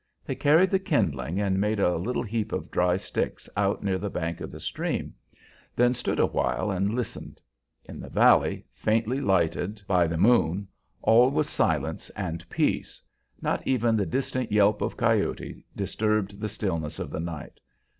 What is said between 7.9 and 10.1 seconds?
the valley, faintly lighted by